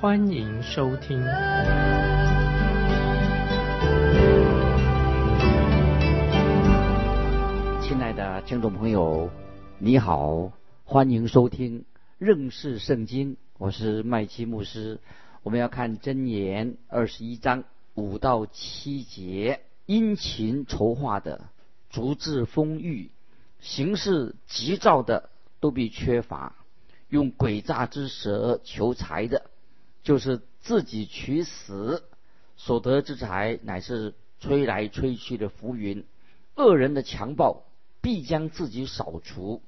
[0.00, 1.22] 欢迎收听。
[7.82, 9.28] 亲爱的听众朋友，
[9.76, 10.52] 你好，
[10.84, 11.84] 欢迎收听
[12.16, 14.98] 认识圣经，我是麦基牧师。
[15.42, 21.44] 我们要看箴言二十一章五到七节，殷勤筹划的。
[21.90, 23.10] 足智丰裕、
[23.58, 25.28] 行事急躁的
[25.60, 26.54] 都必缺乏；
[27.10, 29.50] 用诡诈之舌求财的，
[30.02, 32.02] 就是自己取死；
[32.56, 36.04] 所得之财乃是吹来吹去的浮云。
[36.56, 37.64] 恶人的强暴
[38.00, 39.62] 必将自己扫除，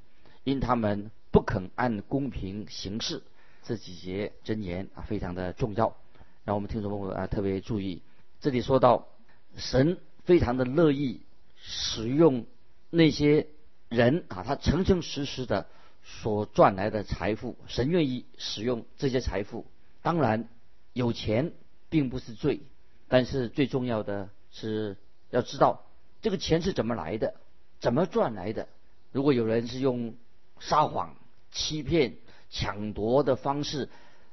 [0.44, 3.22] 因他们不肯按公平行事。
[3.62, 5.96] 这几节真言啊，非常的重要，
[6.44, 8.02] 让我们听众朋友啊特别注意。
[8.40, 9.08] 这里说到
[9.56, 11.22] 神非常的乐意。
[11.64, 12.44] 使用
[12.90, 13.46] 那些
[13.88, 15.68] 人啊，他诚诚实实的
[16.02, 19.64] 所赚来的财富，神愿意使用这些财富。
[20.02, 20.48] 当然，
[20.92, 21.52] 有钱
[21.88, 22.60] 并不是罪，
[23.08, 24.96] 但是最重要的是
[25.30, 25.86] 要知道
[26.20, 27.34] 这个钱是怎么来的，
[27.80, 28.68] 怎么赚来的。
[29.12, 30.14] 如果有人是用
[30.58, 31.14] 撒谎、
[31.50, 32.16] 欺骗、
[32.50, 33.88] 抢夺的方式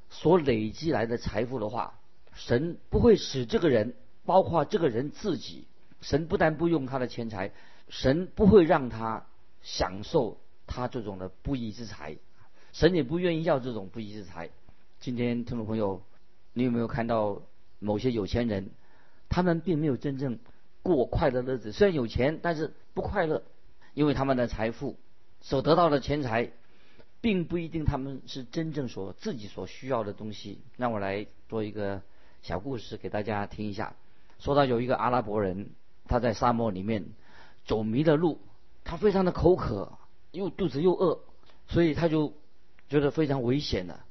[0.08, 1.98] 所累积来的财富的话，
[2.34, 5.66] 神不会使这个人，包括这个人自己。
[6.00, 7.52] 神不但不用他的钱财，
[7.90, 9.26] 神不会让他
[9.60, 12.16] 享受他这种的不义之财，
[12.72, 14.48] 神也不愿意要这种不义之财。
[15.00, 16.02] 今天听众朋友，
[16.52, 17.40] 你有没有看到
[17.78, 18.68] 某些有钱人，
[19.30, 20.38] 他们并没有真正
[20.82, 21.72] 过快乐日子？
[21.72, 23.42] 虽然有钱，但是不快乐，
[23.94, 24.98] 因为他们的财富
[25.40, 26.52] 所得到的钱财，
[27.22, 30.60] 并不一定他们是真正所自己所需要的东西。
[30.76, 32.02] 让我来做一个
[32.42, 33.96] 小故事给大家听一下。
[34.38, 35.70] 说到有一个阿拉伯人。
[36.06, 37.04] 他在沙漠里面
[37.66, 38.40] 走迷了路，
[38.82, 39.96] 他非常的口渴，
[40.32, 41.20] 又肚子又饿，
[41.68, 42.32] 所以他就
[42.88, 44.04] 觉得非常危险了。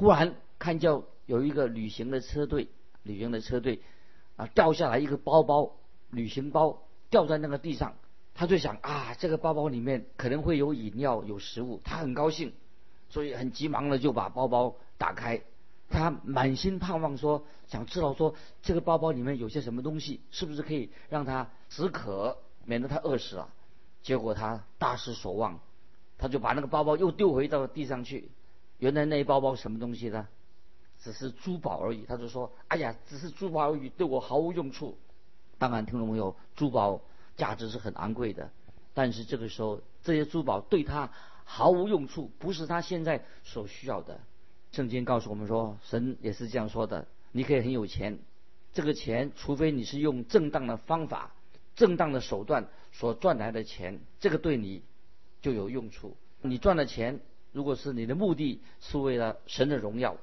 [0.00, 2.68] 忽然看见有一个旅行的车队，
[3.02, 3.82] 旅行的车队
[4.36, 5.72] 啊掉下来一个包包，
[6.08, 7.96] 旅行包掉在那个地上，
[8.32, 12.54] 他就想啊，这个包包里面可能会有饮料、有食物，他很高兴，
[13.10, 15.42] 所以很急忙的就把包包打开。
[15.90, 23.52] 他满心盼望说，想知道说这个包包里面有些什么东西，是不是可以让他止渴，免得他饿死了。
[24.00, 25.60] 结果他大失所望，
[26.16, 28.30] 他就把那个包包又丢回到地上去。
[28.80, 30.26] 原来那一包包什么东西呢？
[31.02, 32.04] 只是珠宝而已。
[32.04, 34.98] 他就说：“哎呀，只是珠宝而已，对我毫无用处。”
[35.56, 37.00] 当然，听众朋友，珠宝
[37.36, 38.50] 价值是很昂贵的，
[38.92, 41.10] 但是这个时候这些珠宝对他
[41.44, 44.20] 毫无用处，不是他现在所需要的。
[44.72, 48.18] 圣经告诉我们说，神也是这样说的：你可以很有钱，
[48.72, 51.32] 这个钱，除非你是用正当的方法、
[51.74, 54.82] 正当的手段所赚来的钱，这个对你
[55.42, 56.16] 就有用处。
[56.42, 57.20] 你赚的钱，
[57.52, 60.16] 如果是你的目的是为了神的荣耀，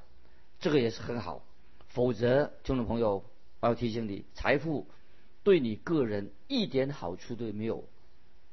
[0.59, 1.43] 这个也是很好。
[1.89, 3.23] 否则，听众朋友，
[3.59, 4.87] 我要提醒你，财富
[5.43, 7.83] 对你个人一点好处都没有，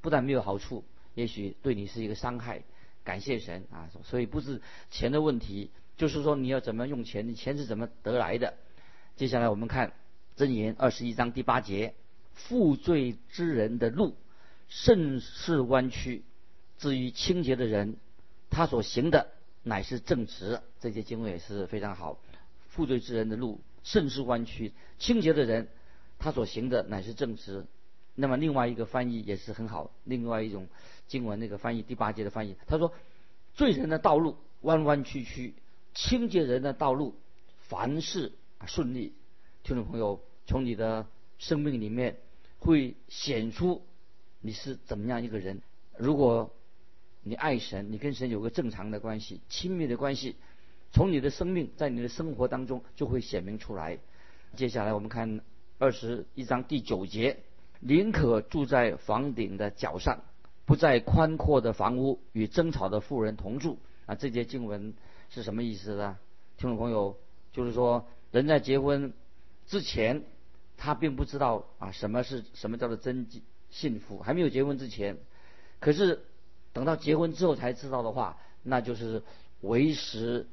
[0.00, 2.62] 不但没有好处，也许对你是一个伤害。
[3.04, 3.90] 感谢神啊！
[4.02, 5.70] 所以不是钱的问题。
[5.96, 7.28] 就是说，你要怎么用钱？
[7.28, 8.54] 你钱是怎么得来的？
[9.14, 9.92] 接下来我们看
[10.36, 11.94] 箴言二十一章第八节：
[12.32, 14.16] 负罪之人的路
[14.68, 16.24] 甚是弯曲，
[16.78, 17.96] 至于清洁的人，
[18.54, 19.32] 他所行的
[19.64, 20.60] 乃是正直。
[20.80, 22.20] 这些经文也是非常好。
[22.68, 25.68] 负罪之人的路甚是弯曲，清洁的人
[26.18, 27.66] 他所行的乃是正直。
[28.14, 30.68] 那么另外一个翻译也是很好，另外一种
[31.08, 32.92] 经文那个翻译第八节的翻译，他说：
[33.54, 35.54] 罪人的道路弯弯曲曲。
[35.94, 37.14] 清洁人的道路，
[37.68, 38.32] 凡事
[38.66, 39.12] 顺利。
[39.62, 41.06] 听众朋友，从你的
[41.38, 42.18] 生命里面
[42.58, 43.84] 会显出
[44.40, 45.62] 你是怎么样一个人。
[45.96, 46.52] 如果
[47.24, 50.36] 你爱神，你跟神有个正常的关系、亲密的关系，
[50.92, 53.98] 从你的生命在你的生活当中就会显明出来。
[54.54, 55.40] 接下来我们看
[55.78, 57.38] 二十一章第九节：
[57.80, 60.22] 宁可住在房顶的角上，
[60.64, 63.78] 不在宽阔的房屋与争吵的妇人同住。
[64.06, 64.94] 啊，这节经文。
[65.30, 66.16] 是什么意思呢？
[66.58, 67.18] 听众朋友，
[67.50, 69.12] 就是说，人在结婚
[69.66, 70.22] 之前，
[70.76, 73.26] 他并不知道啊，什么是什么叫做真
[73.70, 75.16] 幸福，还没有结婚之前。
[75.80, 76.22] 可是
[76.74, 79.22] 等到结婚之后才知道的话，那就是
[79.62, 80.46] 为时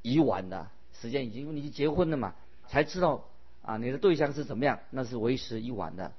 [0.00, 0.70] 已晚了。
[0.92, 2.34] 时间已经，因为你结婚了嘛，
[2.68, 3.24] 才知道
[3.60, 6.12] 啊，你的对象是怎么样，那是为时已晚的。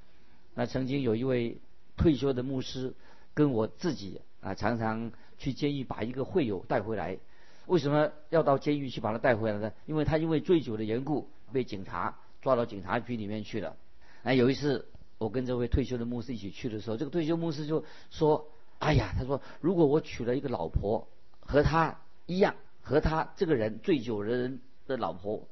[0.54, 1.58] 那曾经有一位
[1.96, 2.94] 退休的牧师
[3.34, 7.18] 跟我自己啊，常常去监狱把一个会友带回来。
[7.66, 9.72] 为什么要到监狱去把他带回来呢？
[9.86, 13.76] 因为他因为醉酒的缘故被警察抓到警察局里面去了。
[14.22, 14.86] 那有一次
[15.18, 18.46] 我跟这位退休的牧师一起去的时候，这个退休牧师就说
[18.78, 21.08] ：“哎呀，他说如果我娶了一个老婆
[21.40, 25.46] 和他一样，和他这个人醉酒的人的老婆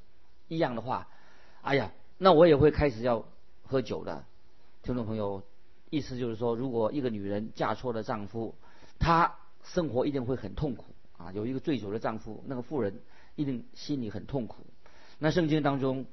[0.48, 1.08] 一样的话。”
[1.62, 3.24] 哎呀，那我也会开始要
[3.62, 4.24] 喝酒的，
[4.82, 5.42] 听众朋友，
[5.88, 8.54] 意思就是说，如果一个女人嫁错了丈夫，
[8.98, 10.84] 她生活一定会很痛苦
[11.16, 11.32] 啊。
[11.32, 13.00] 有一个醉酒的丈夫，那个妇人
[13.34, 14.66] 一定心里很痛苦。
[15.18, 16.04] 那圣经当中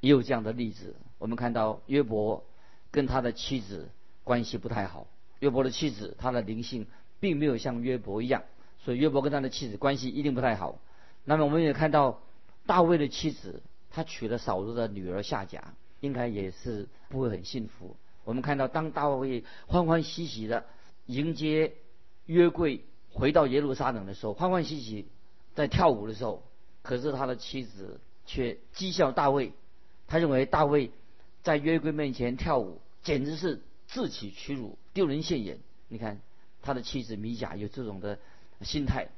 [0.00, 2.42] 也有这样的例子，我们看到约伯
[2.90, 3.90] 跟他的妻子
[4.24, 5.06] 关系不太好。
[5.40, 6.86] 约伯的妻子，她的灵性
[7.20, 8.42] 并没有像约伯一样，
[8.78, 10.78] 所以约伯跟他的妻子关系一定不太好。
[11.24, 12.20] 那么我们也看到
[12.66, 13.62] 大卫的妻子。
[13.88, 17.96] 他娶了扫罗的女儿夏甲，应该也是不会很幸福。
[18.24, 20.66] 我们看到，当大卫欢欢喜喜的
[21.06, 21.72] 迎接
[22.26, 25.06] 约柜回到耶路撒冷的时候，欢欢喜喜
[25.54, 26.42] 在跳舞的时候，
[26.82, 29.54] 可是他的妻子却讥笑大卫。
[30.06, 30.90] 他认为大卫
[31.42, 35.58] 在约柜面前跳舞，简直是自取屈辱，丢人现眼。
[35.88, 36.20] 你看
[36.62, 38.18] 他的妻子米甲有这种的
[38.62, 39.08] 心态。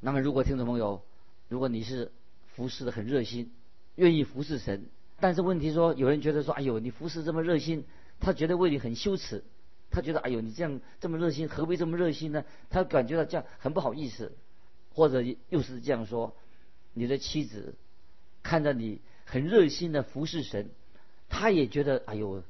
[0.00, 1.02] 那么，如果听众朋友，
[1.48, 2.12] 如果你是
[2.54, 3.50] 服侍的很热心，
[3.96, 4.86] 愿意服侍神，
[5.18, 7.84] 但是问题说，有人觉得说，哎呦，你服侍这么热心，
[8.20, 9.42] 他觉得为你很羞耻，
[9.90, 12.44] 他觉得，哎呦，你这样这么热心，何必这么热心呢？
[12.70, 14.32] 他感觉到这样很不好意思，
[14.92, 16.36] 或者又是这样说，
[16.92, 17.74] 你的妻子
[18.42, 20.70] 看着你很热心的服侍神，
[21.28, 22.44] 他也觉得，哎呦，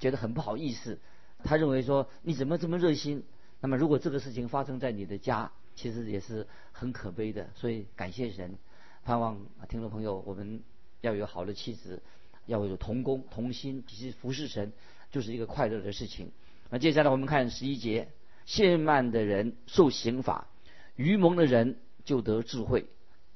[0.00, 0.98] 觉得很不好意思，
[1.46, 3.22] 他认为说，你怎么这么热心？
[3.60, 7.48] 那么如果这个事情发生在你的家，其实也是很可悲的。
[7.54, 8.58] 所以感谢神，
[9.04, 10.60] 盼望听众朋友我们。
[11.02, 12.02] 要有好的妻子，
[12.46, 14.72] 要有同工同心，其实服侍神
[15.12, 16.32] 就是一个快乐的事情。
[16.70, 18.08] 那接下来我们看十一节：
[18.44, 20.48] 懈慢的人受刑罚，
[20.96, 22.86] 愚蒙的人就得智慧，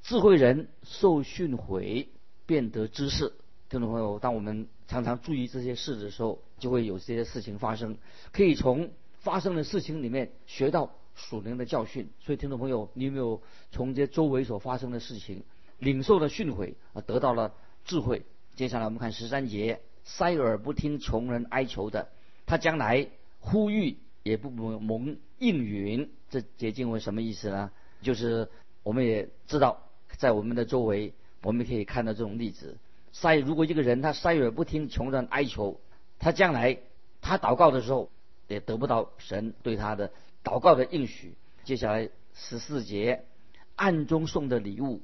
[0.03, 2.09] 智慧人受训诲，
[2.47, 3.35] 便得知识。
[3.69, 7.97] 听众朋友，当我们常常注意这些事的时候，就会有这些事情发生，
[8.33, 8.91] 可以从
[9.21, 12.11] 发生的事情里面学到属灵的教训。
[12.19, 13.41] 所以，听众朋友，你有没有
[13.71, 15.45] 从这周围所发生的事情？
[15.79, 17.55] 领受了训诲啊，得到了
[17.85, 18.23] 智慧。
[18.57, 22.09] 接下来我们看十三节：塞耳不听穷人哀求的，
[22.45, 23.07] 他将来
[23.39, 26.11] 呼吁也不蒙应允。
[26.31, 27.71] 这节经文什么意思呢？
[28.03, 28.49] 就是
[28.83, 29.87] 我们也知道，
[30.17, 32.77] 在我们的周围，我们可以看到这种例子。
[33.13, 35.81] 塞如果一个人他塞耳不听穷人哀求，
[36.19, 36.79] 他将来
[37.21, 38.11] 他祷告的时候
[38.49, 40.11] 也得不到神对他的
[40.45, 41.35] 祷告的应许。
[41.65, 43.25] 接下来十四节：
[43.77, 45.01] 暗中送的礼物。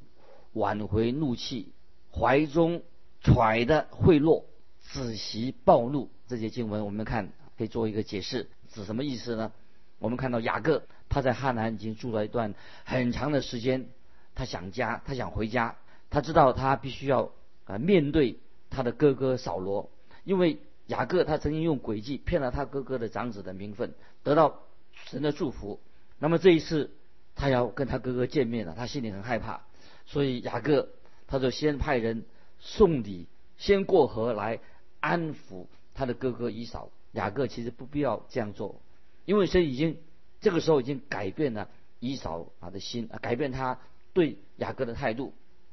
[0.52, 1.74] 挽回怒气，
[2.10, 2.82] 怀中
[3.20, 4.44] 揣的贿赂，
[4.80, 6.08] 子息暴怒。
[6.28, 9.52] 这些经文我们看可以做一个解释，指什么意思呢？
[9.98, 12.54] 我们看到雅各他在哈南已经住了一段
[12.84, 13.90] 很长的时间，
[14.34, 15.76] 他想家，他想回家，
[16.08, 17.30] 他知道他必须要
[17.66, 18.38] 啊面对
[18.70, 19.90] 他的哥哥扫罗，
[20.24, 23.92] 因为雅各他曾经用诡计骗了他哥哥的长子的名分，
[24.22, 24.60] 得到
[25.06, 25.80] 神的祝福。
[26.18, 26.90] 那么这一次
[27.34, 29.62] 他要跟他哥哥见面了，他心里很害怕。
[30.06, 30.88] 所以雅各
[31.26, 32.24] 他就先派人
[32.58, 33.26] 送礼，
[33.58, 34.60] 先过河来
[35.00, 36.90] 安抚他的哥哥以扫。
[37.12, 38.80] 雅各其实不必要这样做，
[39.24, 39.96] 因为神已经
[40.40, 41.68] 这个时候已经改变了
[41.98, 43.78] 以扫啊的心，改变他
[44.12, 45.32] 对雅各的态度。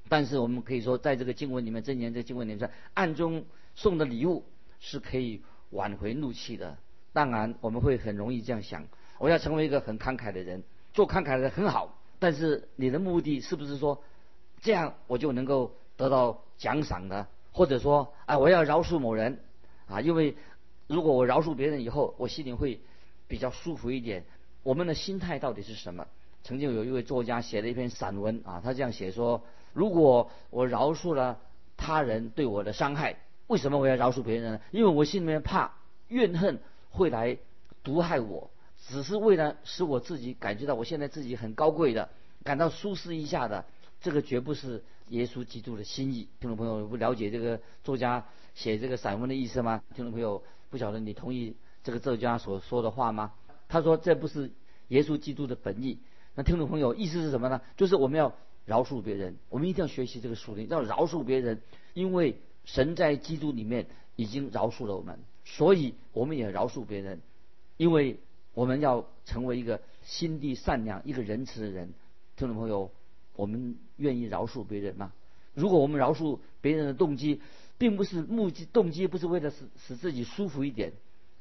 [0.10, 3.46] 但是我们可以说，在这个经文里面，这年这经文里面，暗中
[3.76, 4.44] 送的礼物
[4.80, 5.42] 是可以
[5.72, 6.78] 挽回怒气的。
[7.14, 8.86] 当然，我们会很容易这样想：
[9.20, 11.98] 我要成为一个很慷慨的人，做慷慨的很好。
[12.20, 14.02] 但是你的目的是不是说？
[14.62, 19.40] 这样我就能够得到奖赏的，或者说，哎，我要饶恕某人，
[19.88, 20.38] 啊，因为
[20.88, 22.80] 如果我饶恕别人以后，我心里会
[23.28, 24.24] 比较舒服一点。
[24.64, 26.08] 我们的心态到底是什么？
[26.44, 31.40] 曾经有一位作家写了一篇散文啊，他这样写说：如果我饶恕了
[31.76, 34.62] 他人对我的伤害，为什么我要饶恕别人呢？
[34.72, 35.74] 因为我心里面怕
[36.08, 36.60] 怨恨
[36.92, 37.38] 会来
[37.84, 38.50] 毒害我，
[38.88, 42.10] 只是为了使我自己感觉到我现在自己很高贵的，
[42.44, 43.66] 感到舒适一下的。
[44.02, 46.28] 这个绝不是耶稣基督的心意。
[46.42, 49.82] 听众朋友不了解这个作家写这个散文的意思吗？
[49.96, 53.32] 听众朋友不晓得你同意这个作家所说的话吗？
[53.70, 54.52] 他说这不是
[54.90, 56.00] 耶稣基督的本意。
[56.36, 57.62] 那听众朋友意思是什么呢？
[57.78, 58.34] 就是我们要
[58.66, 61.62] 饶恕别人，我们一定要学习这个属灵，要饶恕别人，
[61.94, 67.22] 因为神在基督里面已经饶恕了我们，所以我们也饶恕别人，
[67.78, 68.18] 因为
[68.54, 71.94] 我们要成为一个心地善良、一个仁慈的人。
[72.36, 72.92] 听众朋友。
[73.36, 75.12] 我们愿意饶恕别人吗？
[75.56, 77.42] 如果我们饶恕别人的动机，
[77.80, 80.94] 并不是目的动机不是为了使使自己舒服一点，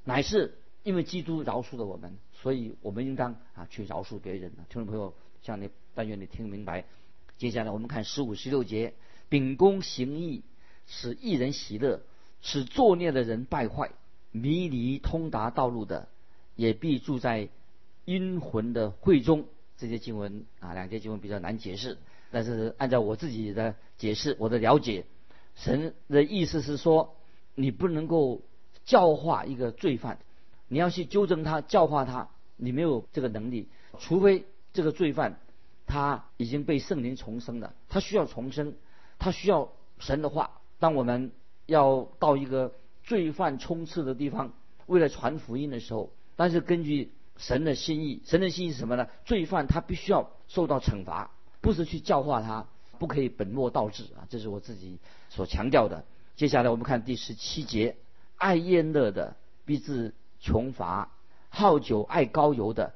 [0.03, 4.51] 乃是因为基督饶恕了我们，所以我们应当啊去饶恕别人。
[4.71, 5.13] 听众朋友，
[5.43, 6.87] 向你但愿你听明白。
[7.43, 8.95] 接下来我们看十五、十六节：
[9.29, 10.45] 秉公行义，
[10.87, 12.01] 使一人喜乐，
[12.41, 13.91] 使作孽的人败坏，
[14.31, 16.07] 迷离通达道路的，
[16.55, 17.49] 也必住在
[18.05, 19.47] 阴魂的会中。
[19.77, 21.99] 这些经文啊，两节经文比较难解释，
[22.31, 25.05] 但是按照我自己的解释，我的了解，
[25.57, 27.17] 神的意思是说，
[27.57, 28.43] 你不能够
[28.85, 30.21] 教化一个罪犯，
[30.69, 33.67] 你要去纠正他、教化他，你没有这个能力，
[33.99, 35.41] 除非这个罪犯。
[35.93, 38.75] 他已经被圣灵重生了，他需要重生，
[39.19, 40.63] 他需要神的话。
[40.79, 41.33] 当我们
[41.67, 42.73] 要到一个
[43.05, 44.55] 罪犯充斥的地方，
[44.87, 49.07] 为了传福音的时候，但是根据神的心意，神的心意是什么呢？
[49.27, 51.31] 罪犯他必须要受到惩罚，
[51.61, 52.67] 不是去教化他，
[52.99, 54.25] 不可以本末倒置啊！
[54.31, 56.07] 这是我自己所强调的。
[56.37, 57.97] 接下来我们看第十七节：
[58.39, 61.13] 爱宴乐的必自穷乏，
[61.51, 62.95] 好酒爱高油的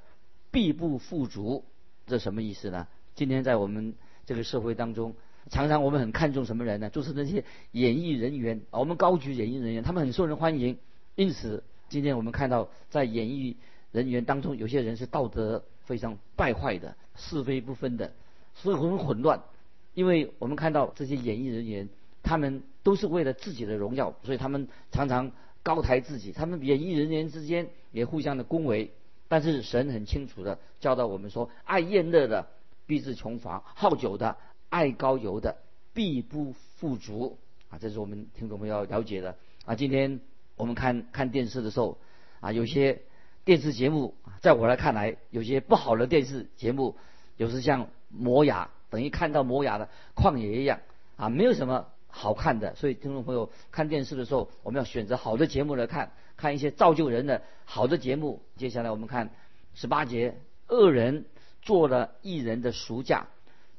[0.50, 1.62] 必不富足。
[2.06, 2.86] 这什么意思呢？
[3.14, 3.94] 今天在我们
[4.24, 5.14] 这个社会当中，
[5.50, 6.88] 常常我们很看重什么人呢？
[6.90, 10.78] 就是那些演艺人员，我们高举演艺人员，他们很受人欢迎。
[11.16, 13.56] 因此，今天我们看到在演艺
[13.90, 18.12] 人员当中，有些人是道德非常败坏的，是非不分的，
[18.54, 19.42] 所以很混乱。
[19.94, 21.88] 因为我们看到这些演艺人员，
[22.22, 25.32] 他们都是为了自己的荣耀，所以他们常常
[25.62, 26.32] 高抬自己。
[26.32, 28.92] 他们演艺人员之间也互相的恭维。
[29.28, 32.46] 但是神很清楚的教导我们说，爱宴乐的
[32.86, 34.36] 必致穷乏，好酒的、
[34.68, 35.56] 爱高油的
[35.92, 37.36] 必不富足
[37.68, 37.78] 啊！
[37.80, 39.74] 这是我们听众朋友要了解的啊。
[39.74, 40.20] 今天
[40.56, 41.98] 我们看看电视的时候
[42.40, 43.02] 啊，有些
[43.44, 46.94] 电视节目，在我来看来，有些不好的电视节目，
[47.36, 50.78] 有时像磨牙，等于看到磨牙的旷野一样
[51.16, 52.74] 啊，没有什么好看的。
[52.76, 56.12] 所以听众朋友看电视的时候，我们要选择好的节目来看。
[56.36, 58.42] 看一些造就人的好的节目。
[58.56, 59.30] 接下来我们看
[59.74, 60.36] 十八节：
[60.68, 61.24] 恶人
[61.62, 63.28] 做了一人的赎价，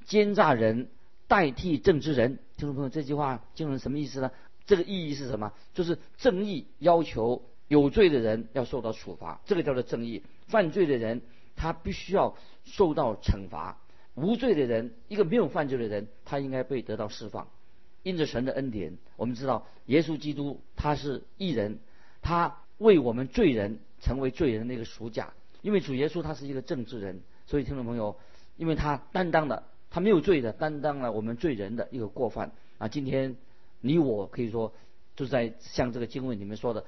[0.06, 0.90] 奸诈人
[1.28, 2.40] 代替正直人。
[2.58, 4.32] 听众朋友，这句话经文什么意思呢？
[4.66, 5.54] 这个意义是什么？
[5.74, 10.24] 就是正义要求有罪的人要受到处罚，这个叫做正义。
[10.48, 11.22] 犯罪的人
[11.56, 12.36] 他必须要
[12.66, 13.78] 受到惩罚，
[14.16, 17.48] 无罪的人，一个没有犯罪的人，他应该被得到释放。
[18.04, 21.80] 因着神的恩典，我们知道耶稣基督他是义人。
[22.28, 25.32] 他为我们罪人成为罪人的一个赎价，
[25.62, 28.18] 因为主耶稣他是一个正直人，所以听众朋友，
[28.58, 32.90] 因为他担当了他没有罪的担当了我们罪人的一个过犯啊。
[32.90, 33.38] 今天
[33.80, 34.74] 你我可以说
[35.16, 36.84] 就在像这个经文里面说的，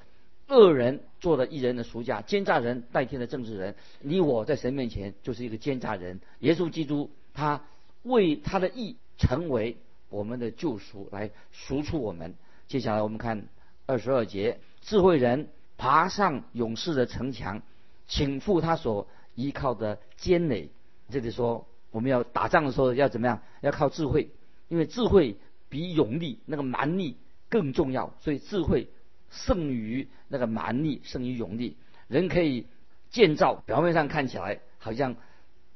[0.49, 6.19] 恶人做了一人的赎价，奸诈人代替了正直人，你我在神面前就是一个奸诈人。
[6.39, 7.63] 耶稣基督他
[8.03, 9.77] 为他的义成为
[10.09, 12.35] 我们的救赎，来赎出我们。
[12.67, 13.47] 接下来我们看
[13.85, 14.59] 二十二节。
[14.81, 17.61] 智慧人爬上勇士的城墙，
[18.07, 20.69] 倾覆他所依靠的坚垒。
[21.09, 23.41] 这里说我们要打仗的时候要怎么样？
[23.61, 24.29] 要靠智慧，
[24.67, 25.37] 因为智慧
[25.69, 27.17] 比勇力那个蛮力
[27.49, 28.13] 更重要。
[28.19, 28.89] 所以智慧
[29.29, 31.77] 胜于那个蛮力，胜于勇力。
[32.07, 32.67] 人可以
[33.09, 35.15] 建造，表面上看起来好像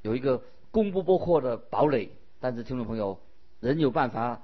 [0.01, 3.19] 有一个攻不破的堡垒，但是听众朋友，
[3.59, 4.41] 人有办法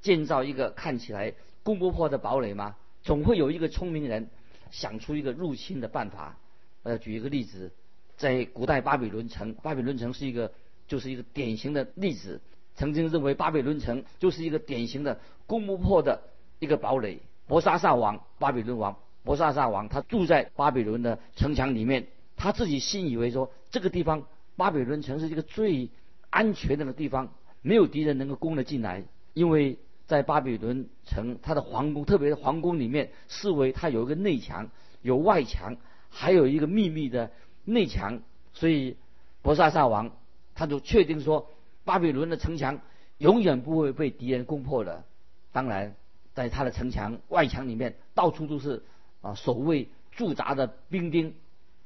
[0.00, 2.76] 建造一个看起来攻不破的堡垒吗？
[3.02, 4.28] 总会有一个聪明人
[4.70, 6.36] 想出一个入侵的办法。
[6.82, 7.72] 呃，举一个例子，
[8.16, 10.52] 在古代巴比伦城，巴比伦城是一个
[10.86, 12.40] 就是一个典型的例子。
[12.76, 16.22] 曾经认为巴比伦城就是一个典型的攻不破的
[16.60, 17.20] 一个堡垒。
[17.46, 24.24] 伯沙萨王，巴比伦王，伯沙萨王，他住在巴比伦的城墙里面，他自己信以为说这个地方
[24.56, 25.90] 巴比伦城是一个最
[26.30, 29.78] 安全的地方，没有敌人能够攻得进来，因为。
[30.08, 34.70] 在巴比伦城，它的皇宫，特别是皇宫里面，视为它有一个内墙，
[35.02, 35.76] 有外墙，
[36.08, 37.30] 还有一个秘密的
[37.66, 38.22] 内墙。
[38.54, 38.96] 所以，
[39.42, 40.10] 博萨萨王
[40.54, 41.50] 他就确定说，
[41.84, 42.80] 巴比伦的城墙
[43.18, 45.04] 永远不会被敌人攻破的。
[45.52, 45.94] 当然，
[46.32, 48.82] 在他的城墙外墙里面，到处都是
[49.20, 51.34] 啊守卫驻扎的兵丁。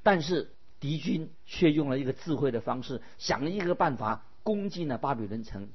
[0.05, 5.69] 但是敌军却用了一个智慧的方式，想了一个办法攻进了巴比伦城。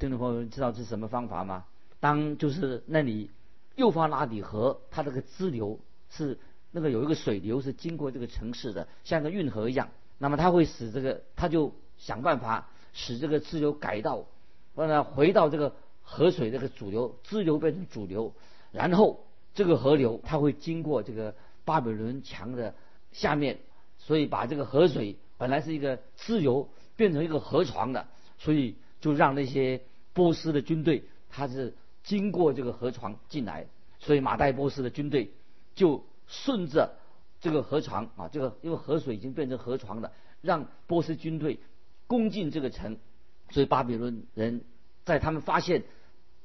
[0.00, 1.64] 听众朋友知道是什么方法吗？
[2.02, 3.30] 当就是那里
[3.76, 5.78] 幼发拉底河，它这个支流
[6.10, 6.36] 是
[6.72, 9.88] 那个有一个水流是经过这个城市的，像个运河一样。
[10.18, 14.26] 那么它会使这个，它就想办法使这个支流改道，
[14.74, 18.34] 让它回到这个河水这个主流，支流变成主流。
[18.72, 22.74] 然后这个河流它会经过这个巴比伦墙的
[23.12, 23.60] 下面，
[23.96, 29.82] 所以把这个河水本来是一个支流变成一个河床的，所以就让那些
[30.12, 31.04] 波斯的军队。
[31.34, 33.66] 他是经过这个河床进来，
[33.98, 35.32] 所以马代波斯的军队
[35.74, 36.96] 就顺着
[37.40, 41.60] 这个河床啊，这个因为河水已经变成河床了，让波斯军队
[42.06, 42.98] 攻进这个城，
[43.50, 44.64] 所以巴比伦人
[45.04, 45.84] 在他们发现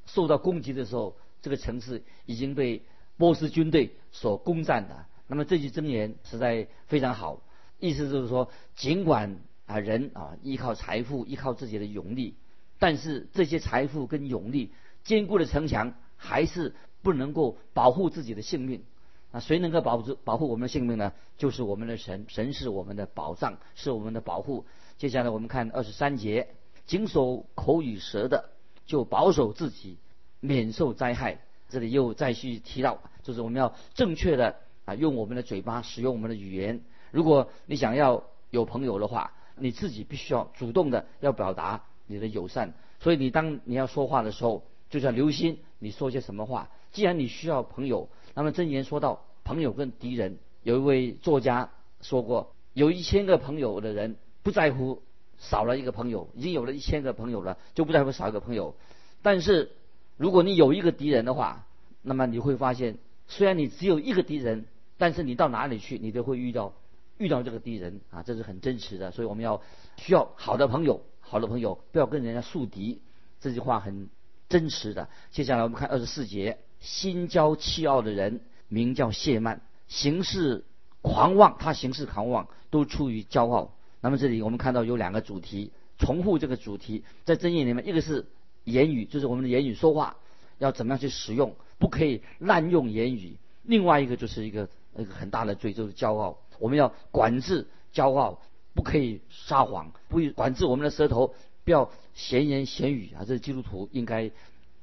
[0.06, 2.84] 受到攻击的时候，这个城市已经被
[3.18, 5.08] 波斯军队所攻占了。
[5.28, 7.42] 那么这句箴言实在非常好，
[7.80, 12.36] 意思就是说，尽管啊人啊依靠财富，依靠自己的勇力，
[12.80, 14.72] 但是这些财富跟勇力
[15.08, 18.84] 坚固的城墙还是不能够保护自己的性命。
[19.32, 21.14] 啊，谁能够保住保护我们的性命呢？
[21.38, 24.66] 就是我们的神，神是我们的保障，是我们的保护。
[24.98, 26.50] 接下来我们看二十三节，
[26.86, 28.50] 谨守口与舌的，
[28.86, 29.98] 就保守自己，
[30.42, 31.40] 免受灾害。
[31.70, 34.58] 这里又再去提到，就是我们要正确的。
[34.86, 36.82] 啊，用我们的嘴巴，使用我们的语言。
[37.12, 42.74] 如果你想要有朋友的话，你自己必须要主动的要表达你的友善。
[43.02, 46.70] 所以你当你要说话的时候，就要留心你说些什么话。
[46.92, 55.02] 既然你需要朋友，那么真言说到朋友跟敌人，有一位作家说过，有一千个朋友的人不在乎
[55.38, 58.76] 少了一个朋友，已经有了一千个朋友了，就不在乎少一个朋友。
[59.22, 59.72] 但是
[60.18, 61.66] 如果你有一个敌人的话，
[62.02, 64.66] 那么你会发现，虽然你只有一个敌人。
[65.00, 66.74] 但是你到哪里去，你都会遇到
[67.20, 69.12] 遇到这个敌人啊，这是很真实的。
[69.12, 69.62] 所以我们要
[69.98, 73.00] 需要好的朋友，好的朋友不要跟人家树敌，
[73.40, 74.10] 这句话很
[74.50, 75.10] 真实的。
[75.32, 80.66] 接下来我们看二十四节，心骄气傲的人名叫谢曼，行事
[81.02, 83.74] 狂妄，他行事狂妄都出于骄傲。
[84.02, 88.26] 那么这里我们看到有两个主题，重复这个主题在箴言里面，一个是
[88.64, 90.18] 言语，就是我们的言语说话
[90.58, 94.70] 要怎么样去使用，不可以滥用言语；另外一个就是一个。
[94.98, 98.42] 一个很大的罪就是骄傲，我们要管制骄傲，
[98.74, 101.36] 不可以撒谎，不管制我们的舌头，
[101.68, 103.28] 不要闲言闲语啊！
[103.28, 104.32] 这是基督徒应该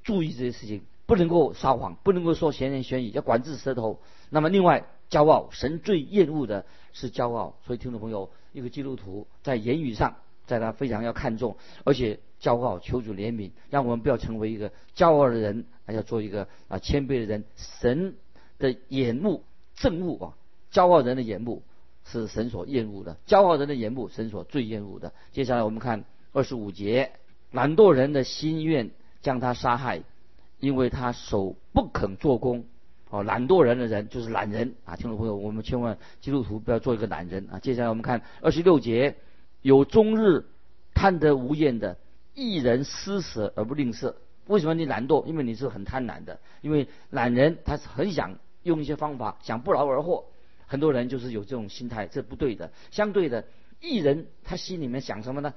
[0.02, 4.00] 注意这些事情，不能够撒谎，不能够说闲言闲语，要管制舌头。
[4.28, 17.44] 那么另外，骄傲，神最厌恶的是骄傲，所以听众朋友，一个基督徒在言语上，在他非常要看重，而且骄傲，求主怜悯，让我们不要成为一个骄傲的人，还要做一个啊谦卑的人。
[17.56, 18.14] 神
[18.58, 19.42] 的眼目。
[19.76, 20.36] 憎恶啊！
[20.70, 21.64] 骄傲人的眼目
[22.04, 25.12] 是神所厌恶的，骄傲人的眼目神所最厌恶的。
[25.32, 27.12] 接下来我们看二十五节，
[27.52, 28.90] 懒惰人的心愿
[29.22, 30.02] 将他杀害，
[30.60, 32.66] 因为他手不肯做工。
[33.08, 34.96] 哦，懒惰人的人就是懒人啊！
[34.96, 37.58] 听众朋友，我们千万基督徒不要做一个懒人啊！
[37.60, 39.14] 接下来我们看二十六节，
[39.62, 40.44] 有终日
[40.92, 41.96] 贪得无厌的
[42.34, 44.12] 一人施舍而不吝啬。
[44.48, 45.24] 为什么你懒惰？
[45.24, 46.38] 因为你是很贪婪的。
[46.60, 48.36] 因为懒人他是很想。
[48.64, 50.24] 用一些方法想不劳而获，
[50.66, 52.72] 很多人就是有这种心态，这不对的。
[52.90, 53.44] 相对的，
[53.78, 55.52] 艺人他心里面想什么呢？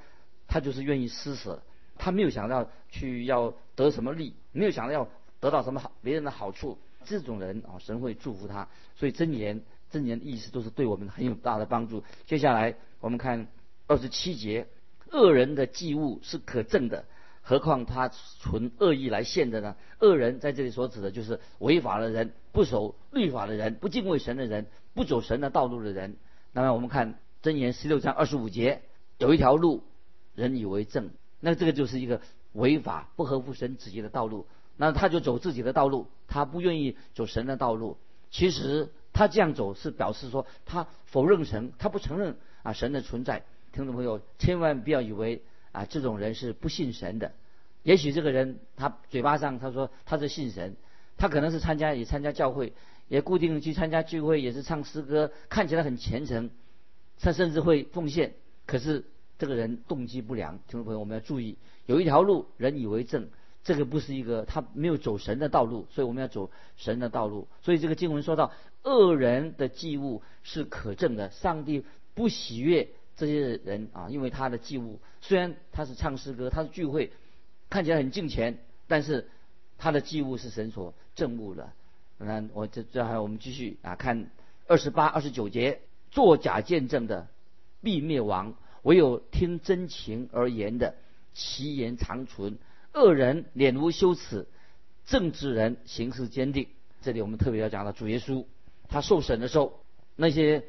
[0.47, 1.61] 他就是愿意施舍，
[1.97, 6.77] 他没有想到去要得什么利，没有想到要得到什么好别人的好处。
[7.05, 8.67] 这种人啊，神会祝福他。
[8.95, 12.03] 所以真言真言的意思都是对我们很有大的帮助。
[12.25, 13.47] 接下来我们看
[13.87, 14.67] 二十七节，
[15.11, 17.05] 恶人的祭物是可憎的。
[17.41, 19.77] 何况他存恶意来献的呢？
[19.99, 26.17] 恶人在这里所指的就是违法的人、不守律法的人、不敬畏神的人、不走神的道路的人。
[26.51, 28.81] 那么我们看真言十六章二十五节，
[29.17, 29.81] 有一条路，
[30.37, 31.09] 人以为正，
[31.41, 32.21] 那这个就是一个
[32.53, 34.47] 违法、不合乎神旨意的道路。
[34.77, 37.97] 那他就走自己的道路，他不愿意走神的道路。
[38.31, 43.43] 其实他这样走是表示说他否认神，他不承认啊神的存在。
[43.73, 45.41] 听众朋友，千万不要以为。
[45.73, 47.33] 啊，这种人是不信神的。
[47.83, 50.75] 也许这个人他嘴巴上他说他是信神，
[51.17, 52.73] 他可能是参加也参加教会，
[53.09, 56.49] 也固定去参加聚会，也是唱诗歌，看起来很虔诚，
[57.19, 58.33] 他甚至会奉献。
[58.65, 59.05] 可是
[59.37, 63.29] 这个人动机不良，听众朋友我们要注意，有一条路人以为正，
[63.63, 67.47] 这个不是一个他没有走神的道路，所以我们要走神的道路。
[67.61, 68.51] 所以这个经文说到
[68.83, 72.89] 恶人的祭物是可证的，上帝不喜悦。
[73.15, 77.11] 这些人啊，因为他的祭物虽然他是唱诗歌，他是聚会，
[77.67, 79.27] 看起来很敬虔，但是
[79.79, 81.71] 他的祭物是神所憎恶的。
[82.19, 84.29] 那我这这还我们继续啊，看
[84.67, 87.27] 二十八、二十九节，作假见证的
[87.81, 88.53] 必灭亡，
[88.87, 90.95] 唯有听真情而言的，
[91.33, 92.57] 其言长存。
[92.93, 94.47] 恶人脸无羞耻，
[95.05, 96.67] 正直人行事坚定。
[97.01, 98.45] 这里我们特别要讲到主耶稣，
[98.87, 99.81] 他受审的时候，
[100.15, 100.63] 那些。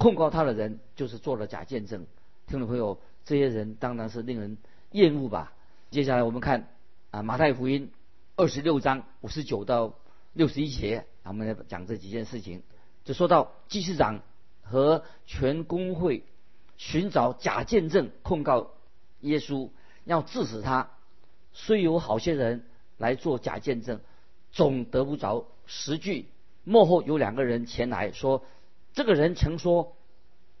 [0.00, 2.06] 控告他的人就是做了假见证，
[2.46, 4.56] 听众朋友，这些人当然是令人
[4.92, 5.52] 厌恶吧。
[5.90, 6.70] 接下来我们看
[7.10, 7.90] 啊马太福音
[8.34, 9.94] 二十六章五十九到
[10.32, 12.62] 六十一节，我们来讲这几件事情。
[13.04, 14.22] 就说到祭司长
[14.62, 16.24] 和全公会
[16.80, 18.70] 寻找假见证控告
[19.20, 19.68] 耶稣，
[20.04, 20.88] 要致死他。
[21.52, 22.64] 虽有好些人
[22.96, 24.00] 来做假见证，
[24.50, 26.24] 总得不着实据。
[26.64, 28.46] 幕后有两个人前来说，
[28.94, 29.94] 这个人曾说：“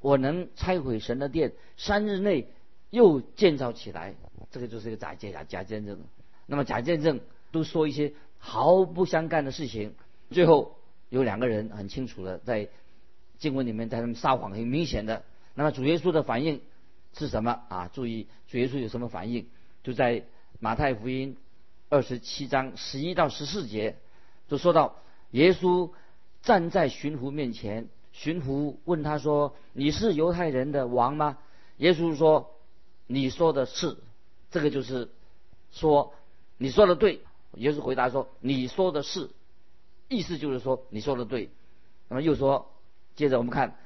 [0.00, 2.48] 我能拆毁神的殿，三日内
[2.90, 4.14] 又建造起来。”
[4.52, 5.98] 这个就是一个假见假假见证。
[6.44, 9.94] 那么假见证都说一些毫不相干的事情。
[10.30, 10.76] 最后
[11.08, 12.68] 有两个人很清楚的在
[13.38, 15.22] 经文里面在他们撒谎，很明显的。
[15.60, 16.62] 那么主耶稣的反应
[17.12, 17.90] 是什么啊？
[17.92, 19.46] 注意主耶稣有什么反应？
[19.84, 20.24] 就在
[20.58, 21.36] 马太福音
[21.90, 23.98] 二十七章十一到十四节，
[24.48, 24.96] 就说到
[25.32, 25.90] 耶稣
[26.40, 31.36] 站在巡抚面前，巡抚问他说：“你是犹太人的王吗？”
[31.76, 32.56] 耶稣说
[33.06, 33.98] ：“你说的是。”
[34.50, 35.10] 这个就是
[35.72, 36.14] 说
[36.56, 37.20] 你说的对。
[37.56, 39.28] 耶稣回答说：“你说的是。”
[40.08, 41.50] 意思就是说你说的对。
[42.08, 42.72] 那么又说，
[43.14, 43.76] 接着我们看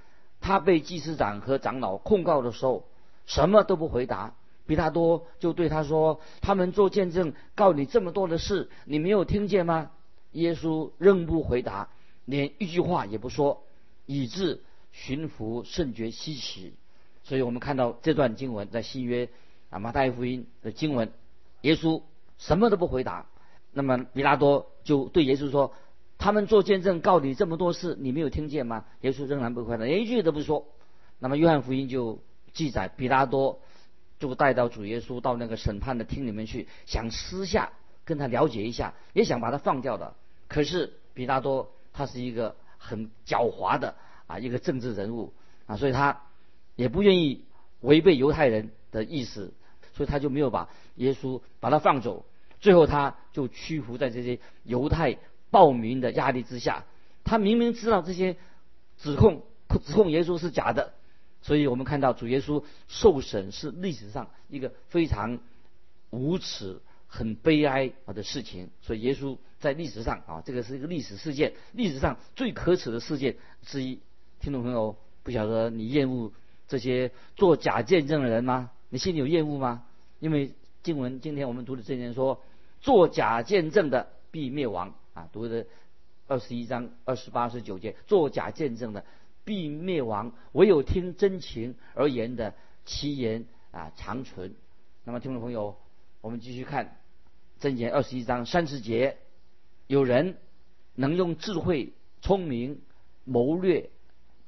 [0.44, 2.84] 他被祭司长和长老控告的时候，
[3.24, 4.34] 什么都不回答。
[4.66, 9.90] 比他多就对他说：“他们做见证告你这么多的事，你没有听见吗？”
[10.32, 11.88] 耶稣仍不回答，
[12.26, 13.62] 连一句话也不说，
[14.04, 14.60] 以致
[14.92, 16.74] 巡抚甚觉稀奇。
[17.22, 19.30] 所以我们看到这段经文在新约
[19.70, 21.10] 啊马太福音的经文，
[21.62, 22.02] 耶稣
[22.36, 23.26] 什么都不回答。
[23.72, 25.72] 那么比拉多就对耶稣说
[26.18, 30.66] ：“他们做见证告你这么多事，你没有听见吗？”耶稣仍然不回答，连一句都不说。
[31.18, 32.20] 那么约翰福音就
[32.52, 33.60] 记载比拉多。
[34.20, 37.72] 就带到主耶稣到那个审判的厅里面去，想私下
[38.06, 40.14] 跟他了解一下，也想把他放掉的。
[40.48, 43.96] 可是比拉多他是一个很狡猾的
[44.26, 45.34] 啊一个政治人物
[45.66, 46.22] 啊，所以他
[46.74, 47.44] 也不愿意
[47.80, 49.52] 违背犹太人的意思，
[49.92, 52.24] 所以他就没有把耶稣把他放走。
[52.60, 55.18] 最后他就屈服在这些犹太
[55.54, 56.84] 暴民的压力之下。
[57.22, 58.34] 他明明知道这些
[58.98, 59.44] 指控
[59.86, 60.92] 指控耶稣是假的。
[61.42, 65.38] 所以我们看到主耶稣受审是历史上一个非常
[66.10, 68.70] 无耻、很悲哀的事情。
[68.82, 74.00] 所以耶稣在历史上啊，这个是一个历史事件，历史上最可耻的事件之一。
[74.40, 76.32] 听众朋友，不晓得你厌恶
[76.66, 78.70] 这些做假见证的人吗？
[78.88, 79.84] 你心里有厌恶吗？
[80.18, 82.42] 因为经文今天我们读的这节说，
[82.80, 85.66] 做假见证的必灭亡啊，读的
[86.28, 89.04] 二十一章二十八、十九节，作假见证的。
[89.46, 92.54] 必灭亡，唯有听真情而言的
[92.86, 94.54] 其言啊长存。
[95.04, 95.76] 那么听众朋友，
[96.22, 96.96] 我们继续看
[97.60, 99.18] 真言二十一章三十节，
[99.86, 100.38] 有人
[100.94, 102.80] 能用智慧、聪明、
[103.24, 103.90] 谋略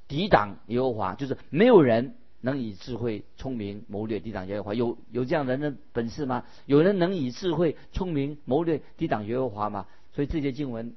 [0.09, 4.73] 抵挡耶和华，就是没有人能以智慧、聪明、谋略抵挡耶和华。
[4.73, 6.47] 有有这样人的本事吗？
[6.65, 9.87] 有人能以智慧、聪明、谋略抵挡耶和华吗？
[10.17, 10.97] 所以这节经文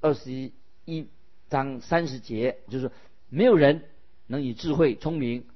[0.00, 0.50] 二十
[0.84, 1.06] 一
[1.48, 2.90] 章三十节就是。
[3.28, 3.82] 没有人
[4.28, 5.46] 能以智慧、聪明、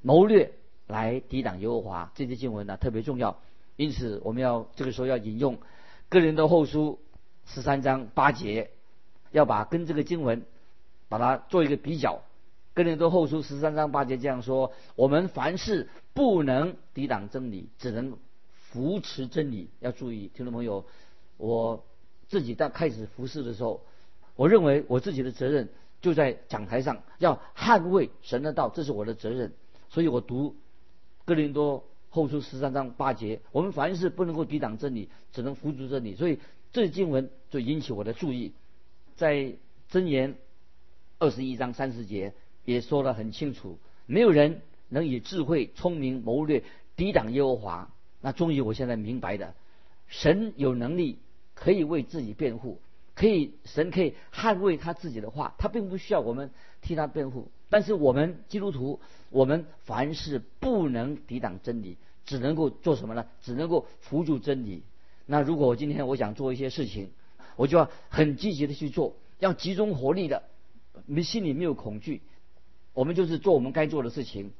[0.00, 0.50] 谋略
[0.88, 2.10] 来抵挡耶和华。
[2.16, 3.38] 这些经文呢特别重要，
[3.76, 5.58] 因此我们要这个时候要引用
[6.08, 6.98] 个人的后书
[7.46, 8.70] 十三章八节，
[9.30, 10.42] 要把跟这个经文
[11.08, 12.22] 把它做一个比较。
[12.74, 18.18] 个人的后书十三章八节这样说：我们凡事不能抵挡真理，只能
[18.52, 19.70] 扶持真理。
[19.78, 20.84] 要注意，听众朋友，
[21.36, 21.84] 我
[22.32, 23.82] 自己在开始服侍的时候，
[24.36, 25.68] 我认为我自己的责任。
[26.00, 29.52] 就在讲台上要捍卫神的道，这是我的责任。
[29.88, 30.56] 所以我读
[31.26, 36.16] 哥林多后书十三章八节，我们凡事不能够抵挡真理，只能扶助真理。
[36.16, 36.40] 所以
[36.72, 38.52] 这经文就引起我的注意。
[39.14, 39.52] 在
[39.92, 40.34] 箴言
[41.20, 42.32] 二十一章三十节
[42.64, 46.64] 也说得很清楚，没有人能以智慧、聪明、谋略
[46.96, 47.90] 抵挡耶和华。
[48.20, 49.54] 那终于我现在明白的，
[50.08, 51.18] 神有能力
[51.62, 52.80] 可以为自己辩护。
[53.14, 57.46] 可以，神可以捍卫他自己的话，他并不需要我们替他辩护。
[57.70, 58.98] 但是我们基督徒，
[59.30, 63.26] 我们凡事不能抵挡真理，只能够做什么呢？
[63.42, 64.82] 只能够辅助真理。
[65.26, 67.10] 那如果我今天我想做一些事情，
[67.54, 70.42] 我就要很积极的去做，要集中火力的，
[71.06, 72.22] 你心里没有恐惧，
[72.92, 74.52] 我们就是做我们该做的事情。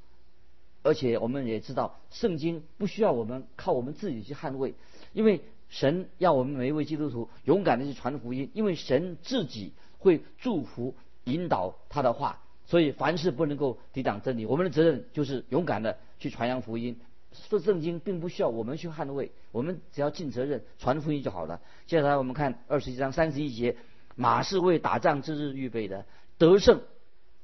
[0.85, 4.75] 而且我们也知道，圣经不需要我们靠我们自己去捍卫，
[5.15, 5.41] 因为。
[5.73, 14.45] 神要我们每一位基督徒勇敢的去传福音，因为神自己会祝福引导他的话，所以凡事不能够抵挡真理。
[14.45, 17.01] 我们的责任就是勇敢的去传扬福音。
[17.49, 21.63] 说圣经并不需要我们去捍卫，我们只要尽责任传福音就好了。
[21.87, 23.75] 接下来我们看二十一章三十一节：
[24.15, 26.05] 马是为打仗之日预备的，
[26.37, 26.83] 得胜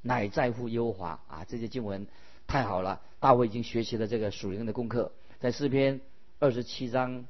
[0.02, 1.18] 乃在乎优华。
[1.28, 2.06] 啊，这些经文
[2.46, 3.00] 太好了！
[3.20, 6.02] 大卫已经学习了这个属灵的功课，在诗篇
[6.38, 7.24] 二十七章。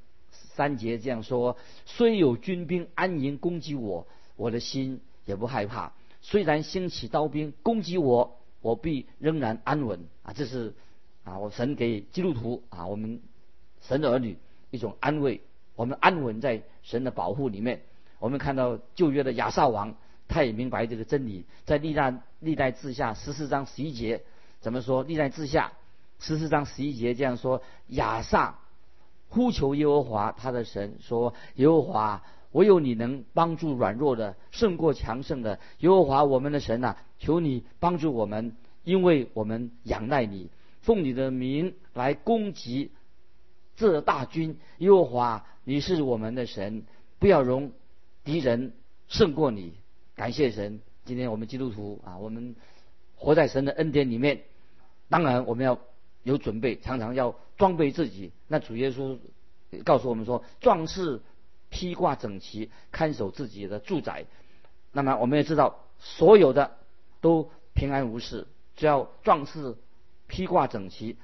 [0.54, 10.00] 三节这样说：虽有军兵安营攻击我，我的心也不害怕；虽然兴起刀兵攻击我，我必仍然安稳。
[10.22, 10.74] 啊，这是
[11.24, 13.20] 啊，我神给基督徒啊，我们
[13.80, 14.36] 神的儿女
[14.70, 15.40] 一种安慰。
[15.76, 17.82] 我们安稳在神的保护里面。
[18.18, 19.94] 我们看到旧约的亚萨王，
[20.26, 24.22] 他也明白这个真理，在历代历代志下十四章十一节
[24.60, 25.04] 怎么说？
[25.04, 25.72] 历代志下
[26.18, 28.58] 十四章十一节这样说：亚萨
[29.28, 35.58] 呼求耶和华他的神，说：耶和华，唯有你能帮助软弱的，胜过强盛的。
[35.78, 40.48] 耶和华我们的神呐，求你帮助我们，因为我们仰赖你，
[40.80, 42.90] 奉你的名来攻击
[43.76, 44.58] 这大军。
[44.78, 46.84] 耶和华，你是我们的神，
[47.18, 47.72] 不要容。
[48.24, 48.74] 敌人
[49.06, 49.72] 胜过你，
[50.14, 50.80] 感谢神。
[51.06, 52.56] 今天我们基督徒啊，我们
[53.16, 54.42] 活在神的恩典里面。
[55.08, 55.78] 当然，我们要
[56.28, 58.32] 有准备，常常要装备自己。
[58.46, 59.18] 那主耶稣
[59.84, 61.20] 告诉我们说：“壮士
[61.70, 64.26] 披挂整齐，看守自己的住宅。”
[64.92, 66.76] 那么，我们也知道，所有的
[67.20, 68.46] 都平安无事。
[68.76, 69.76] 只要壮士
[70.26, 71.16] 披挂整齐，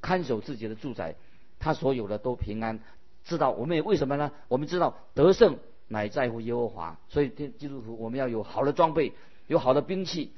[0.00, 1.16] 看守自己的住宅，
[1.58, 2.80] 他所有的都平安。
[3.24, 4.32] 知道我们也为什么呢？
[4.48, 5.58] 我们知道得胜。
[5.88, 9.12] 乃在乎耶和华，所以基督徒我们要有好的装备，
[9.46, 10.32] 有好的兵器，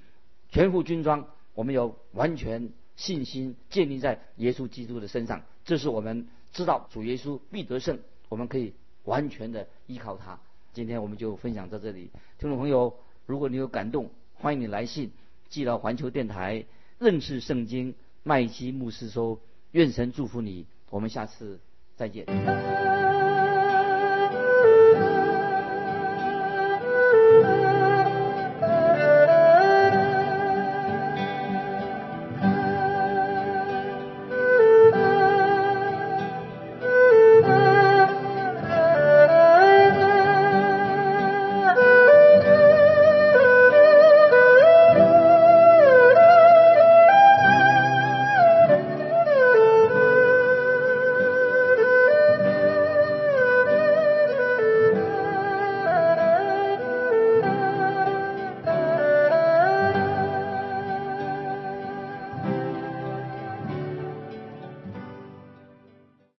[0.51, 1.29] 全副军装。
[1.55, 10.39] 我们要完全信心建立在耶稣基督的身上，这是我们知道主耶稣必得胜，我们可以完全的依靠他。
[10.73, 15.13] 今天我们就分享到这里，听众朋友，如果你有感动，欢迎你来信
[15.49, 16.65] 寄到环球电台
[16.99, 19.41] 认识圣经麦基牧师收。
[19.73, 21.59] 愿神祝福你，我们下次
[21.97, 23.04] 再见。